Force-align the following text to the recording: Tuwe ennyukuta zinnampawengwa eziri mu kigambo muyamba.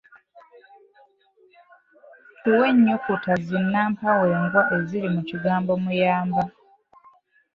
Tuwe 2.41 2.65
ennyukuta 2.71 3.33
zinnampawengwa 3.45 4.61
eziri 4.77 5.07
mu 5.15 5.21
kigambo 5.29 5.71
muyamba. 5.83 6.43